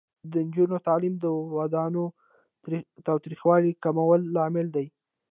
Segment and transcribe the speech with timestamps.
[0.31, 1.25] د نجونو تعلیم د
[1.57, 2.03] ودونو
[3.07, 4.87] تاوتریخوالي کمولو لامل دی.